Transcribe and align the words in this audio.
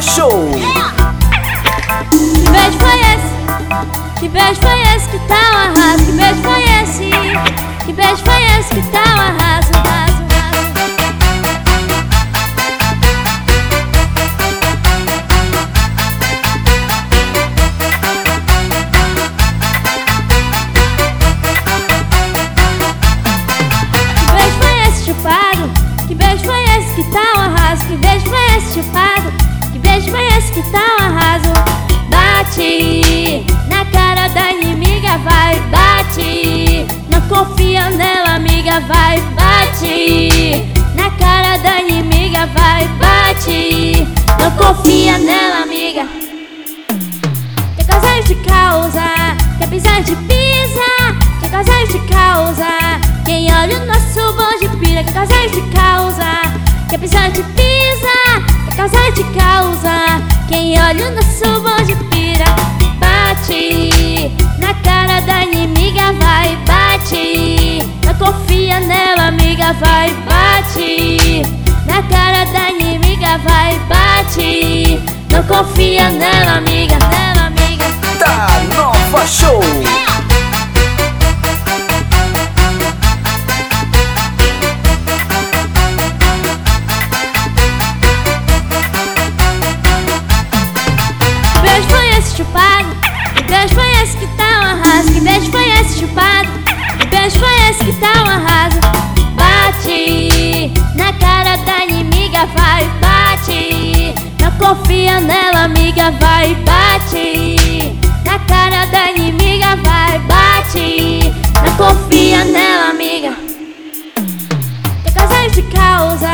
Show! 0.00 0.48
Que 2.10 2.50
beijo 2.50 2.78
esse? 3.12 4.20
Que 4.20 4.28
beijo 4.28 4.60
esse 4.96 5.08
que 5.10 5.18
tá 5.28 5.34
um 5.52 5.56
arraso? 5.58 6.04
Que 6.06 6.12
beijo 6.12 6.50
esse? 6.82 7.10
Que 7.84 7.92
beijo 7.92 8.24
esse 8.58 8.74
que 8.74 8.82
tá 8.90 9.00
um 9.00 9.20
arraso? 9.20 9.72
Raso, 9.74 10.22
raso. 10.32 10.72
Que 24.18 24.32
beijo 24.32 24.62
esse 24.88 25.04
chupado? 25.06 25.64
Que 26.08 26.14
beijo 26.14 26.50
esse 26.50 26.94
que 26.94 27.04
tá 27.12 27.24
um 27.36 27.40
arraso? 27.40 27.84
Que 27.86 27.96
beijo 27.96 28.34
esse 28.56 28.74
chupado? 28.74 29.21
Foi 30.10 30.26
esse 30.36 30.52
que 30.52 30.62
tá 30.70 30.80
um 30.98 31.04
arraso? 31.04 31.52
Bate 32.08 33.44
na 33.68 33.84
cara 33.86 34.28
da 34.28 34.52
inimiga, 34.52 35.18
vai, 35.18 35.58
bate. 35.70 36.86
Não 37.08 37.20
confia 37.22 37.90
nela, 37.90 38.36
amiga, 38.36 38.80
vai, 38.80 39.20
bate. 39.36 40.64
Na 40.94 41.10
cara 41.12 41.56
da 41.58 41.80
inimiga, 41.80 42.46
vai, 42.46 42.86
bate. 42.98 44.06
Não 44.38 44.50
confia 44.52 45.18
nela, 45.18 45.62
amiga. 45.62 46.06
Que 47.76 47.84
casais 47.84 48.24
de 48.26 48.34
causa, 48.36 49.02
que 49.58 49.66
pisante 49.66 50.14
pisa, 50.28 51.16
que 51.40 51.48
casais 51.48 51.88
de 51.88 51.98
causa. 52.00 52.66
Quem 53.24 53.52
olha 53.54 53.78
o 53.78 53.86
nosso 53.86 54.32
bonde 54.34 54.68
pira, 54.78 55.02
que 55.02 55.12
casais 55.12 55.50
de 55.50 55.62
causa, 55.70 56.42
que 56.88 56.98
pisante 56.98 57.42
pisa, 57.54 57.71
Quem 60.92 61.00
olha 61.00 61.10
o 61.10 61.14
nosso 61.14 61.60
bonde 61.62 61.96
pira, 62.10 62.44
bate 62.98 64.30
na 64.58 64.74
cara 64.74 65.22
da 65.22 65.42
inimiga, 65.42 66.12
vai, 66.20 66.54
bate. 66.66 67.78
Não 68.04 68.14
confia 68.14 68.78
nela, 68.78 69.28
amiga, 69.28 69.72
vai, 69.72 70.10
bate. 70.28 71.44
Na 71.86 72.02
cara 72.02 72.44
da 72.44 72.70
inimiga, 72.72 73.38
vai, 73.38 73.80
bate. 73.88 75.00
Não 75.30 75.42
confia 75.44 76.10
nela, 76.10 76.58
amiga. 76.58 77.01
Esse 92.32 92.36
chupado? 92.38 92.88
Beijo 93.46 93.74
foi 93.74 94.02
esse 94.02 94.16
que 94.16 94.26
tá 94.36 94.44
um 94.44 94.64
arraso? 94.64 95.12
Que 95.12 95.50
foi 95.50 95.70
esse 95.80 95.98
chupado? 96.00 96.48
Beijo 97.10 97.38
foi 97.38 97.68
esse 97.68 97.84
que 97.84 97.92
tá 97.92 98.24
um 98.24 98.28
arraso? 98.28 98.80
Bate 99.34 100.72
na 100.94 101.12
cara 101.14 101.56
da 101.58 101.84
inimiga, 101.84 102.46
vai, 102.46 102.88
bate. 103.00 104.14
Não 104.40 104.50
confia 104.52 105.20
nela, 105.20 105.64
amiga, 105.64 106.10
vai, 106.12 106.54
bate. 106.54 107.98
Na 108.24 108.38
cara 108.40 108.86
da 108.86 109.10
inimiga, 109.10 109.76
vai, 109.76 110.18
bate. 110.20 111.32
Não 111.62 111.76
confia 111.76 112.44
nela, 112.44 112.90
amiga. 112.90 113.34
Que 115.04 115.12
casais 115.12 115.52
de 115.52 115.62
causa, 115.64 116.30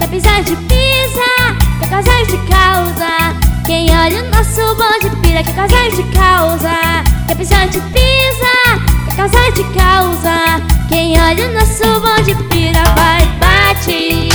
que 0.00 0.08
pisante 0.08 0.56
pisa, 0.56 1.56
que 1.80 1.88
casais 1.88 2.28
de 2.28 2.38
causa. 2.38 3.34
Quem 3.66 3.90
olha 3.96 4.22
o 4.22 4.30
nosso 4.30 4.74
bonde 4.76 5.23
que 5.44 5.52
casais 5.52 5.96
de 5.96 6.02
causa, 6.04 7.04
pisante 7.36 7.80
pisa, 7.92 8.80
que 9.08 9.16
casais 9.16 9.54
de 9.54 9.64
causa. 9.64 10.62
Quem 10.88 11.20
olha 11.20 11.48
o 11.48 11.52
nosso 11.52 12.00
bonde 12.00 12.34
pira, 12.48 12.82
vai, 12.94 13.26
bate. 13.38 14.28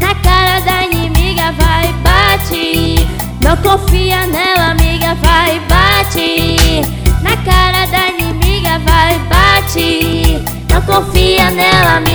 Na 0.00 0.14
cara 0.16 0.60
da 0.60 0.84
inimiga, 0.84 1.52
vai, 1.52 1.92
bate. 2.02 3.06
Não 3.40 3.56
confia 3.58 4.26
nela, 4.26 4.72
amiga, 4.72 5.14
vai, 5.22 5.60
bate. 5.68 6.82
Na 7.22 7.36
cara 7.38 7.86
da 7.86 8.08
inimiga, 8.08 8.78
vai, 8.80 9.18
bate. 9.30 10.42
Não 10.70 10.82
confia 10.82 11.50
nela, 11.50 11.96
amiga. 11.96 12.13